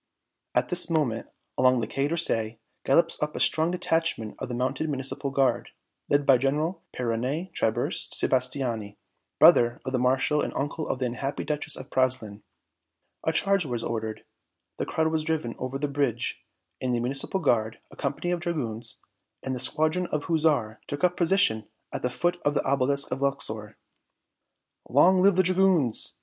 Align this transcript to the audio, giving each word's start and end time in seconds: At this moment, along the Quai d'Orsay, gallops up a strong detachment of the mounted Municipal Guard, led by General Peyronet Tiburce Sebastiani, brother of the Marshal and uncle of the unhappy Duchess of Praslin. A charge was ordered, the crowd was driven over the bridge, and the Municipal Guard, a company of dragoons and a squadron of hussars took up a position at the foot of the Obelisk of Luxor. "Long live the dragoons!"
At 0.55 0.69
this 0.69 0.89
moment, 0.89 1.27
along 1.59 1.79
the 1.79 1.85
Quai 1.87 2.07
d'Orsay, 2.07 2.57
gallops 2.87 3.21
up 3.21 3.35
a 3.35 3.39
strong 3.39 3.69
detachment 3.69 4.33
of 4.39 4.49
the 4.49 4.55
mounted 4.55 4.89
Municipal 4.89 5.29
Guard, 5.29 5.69
led 6.09 6.25
by 6.25 6.39
General 6.39 6.81
Peyronet 6.91 7.53
Tiburce 7.53 8.09
Sebastiani, 8.11 8.95
brother 9.39 9.79
of 9.85 9.93
the 9.93 9.99
Marshal 9.99 10.41
and 10.41 10.53
uncle 10.55 10.87
of 10.87 10.97
the 10.97 11.05
unhappy 11.05 11.43
Duchess 11.43 11.75
of 11.75 11.91
Praslin. 11.91 12.41
A 13.25 13.31
charge 13.31 13.63
was 13.63 13.83
ordered, 13.83 14.25
the 14.77 14.87
crowd 14.87 15.09
was 15.11 15.23
driven 15.23 15.55
over 15.59 15.77
the 15.77 15.87
bridge, 15.87 16.41
and 16.81 16.95
the 16.95 16.99
Municipal 16.99 17.39
Guard, 17.39 17.77
a 17.91 17.95
company 17.95 18.31
of 18.31 18.39
dragoons 18.39 18.97
and 19.43 19.55
a 19.55 19.59
squadron 19.59 20.07
of 20.07 20.23
hussars 20.23 20.77
took 20.87 21.03
up 21.03 21.13
a 21.13 21.15
position 21.15 21.67
at 21.93 22.01
the 22.01 22.09
foot 22.09 22.41
of 22.43 22.55
the 22.55 22.63
Obelisk 22.65 23.11
of 23.11 23.21
Luxor. 23.21 23.77
"Long 24.89 25.21
live 25.21 25.35
the 25.35 25.43
dragoons!" 25.43 26.17